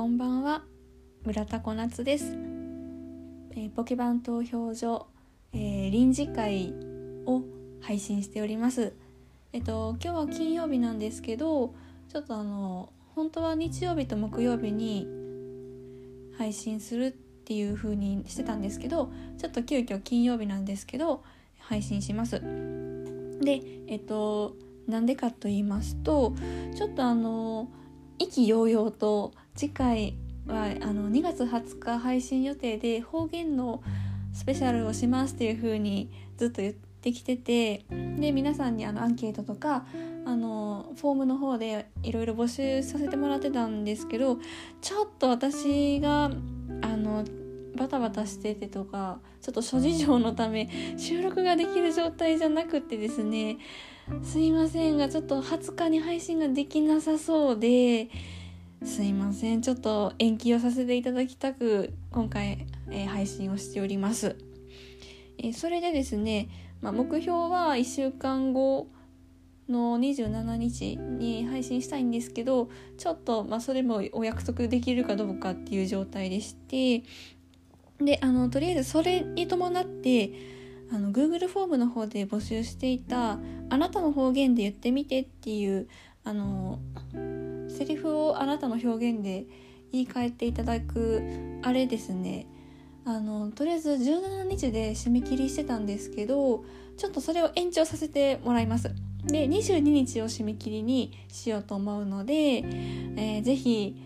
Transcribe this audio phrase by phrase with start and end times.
[0.00, 0.62] こんばんは。
[1.26, 2.32] 村田小夏です、
[3.50, 5.08] えー、ポケバン投票所、
[5.52, 6.72] えー、臨時会
[7.26, 7.42] を
[7.82, 8.94] 配信しております。
[9.52, 11.74] えっと今日は金曜日なんですけど
[12.08, 15.06] ちょっとあの本当は日曜日と木曜日に
[16.38, 21.22] 配信するっていう風にしてたんですけどちょっと急遽金曜日なんですけど
[21.58, 22.40] 配信します。
[23.42, 26.32] でえっとなんでかと言いますと
[26.74, 27.68] ちょっとあの
[28.20, 30.14] 意気揚々と次回
[30.46, 33.82] はあの2月20日配信予定で方言の
[34.34, 37.86] スペシャルをしますっていう風にずっと言ってきてて
[38.18, 39.86] で皆さんにあのアンケートとか
[40.26, 44.36] あのフォームの方でいろいろ募集させてもらってたんですけど
[44.82, 46.24] ちょっと私が
[46.82, 47.24] あの
[47.76, 53.58] バタバタしててとかちょっと諸事情のため収録ができる状態じゃなくてですね
[54.22, 58.10] すいませんがちょっと20日に配信ができなさそうで
[58.84, 59.60] すいません。
[59.60, 64.36] ちょっと延期をさせていただきたく今回、えー、配信をしております、
[65.36, 66.48] えー、それでですね、
[66.80, 68.88] まあ、目標は1週間後
[69.68, 77.02] の27日に配信したいんですけどちょっと、まあ、それもお約束できるかどうかっていう状態でして
[78.00, 80.32] であのとりあえずそれに伴って
[80.92, 83.38] あの Google フォームの方で募集していた
[83.70, 85.88] 「あなたの方言で言ってみて」っていう
[86.24, 86.80] あの
[87.68, 89.46] セリフをあなたの表現で
[89.92, 91.22] 言い換えていただく
[91.62, 92.46] あれですね。
[93.04, 96.64] あのとりあえず17日で締め切りしてたんですけど
[96.98, 98.90] ちょっとそれを延長させてもらいます。
[99.24, 103.96] で22日を締め切りにしようと思うので、えー、ぜひ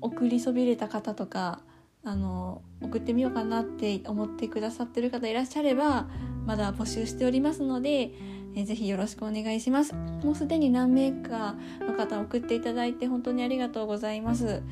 [0.00, 1.60] 送りそびれた方とか
[2.06, 6.06] あの送ってみようかなって思ってくださってる方いらっしゃれば
[6.46, 8.12] まだ募集しておりますので、
[8.54, 9.92] えー、ぜひよろしくお願いします。
[9.92, 14.62] もうすでに何名かの方送っていただいて本当にありがとうございます。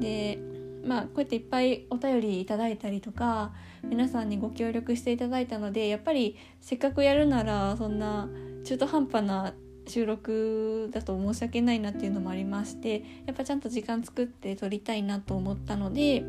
[0.00, 0.40] で
[0.84, 3.52] まあこうやっていっぱいお便りいただいたりとか
[3.84, 8.28] 皆さんにご協力していただいたのでやっぱりせっかくやるならそんな
[8.64, 9.54] 中途半端な
[9.86, 16.24] 収録だと申し訳ないなっていうのもありましてやっぱちゃんと時間作って撮りたいなと思ったので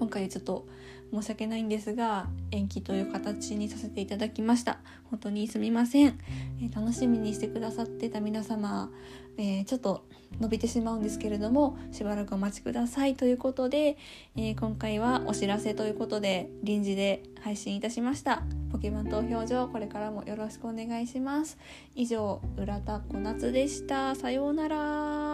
[0.00, 0.66] 今回ちょっと
[1.12, 4.78] 申し訳ないんですが延期という形にさせていただきました。
[5.10, 6.18] 本当にすみません、
[6.62, 8.90] えー、楽しみにしてくださってた皆様、
[9.36, 10.06] えー、ちょっと
[10.40, 13.14] 伸びてしまうんですけれどもしばらくお待ちください。
[13.14, 13.98] ということで、
[14.36, 18.42] えー、今回はお知らせということで臨時で配信いたしました。
[18.72, 21.58] ポケモン投票所これからもよろしくお願いします。
[21.94, 24.14] 以上浦田小夏でした。
[24.14, 25.29] さようなら。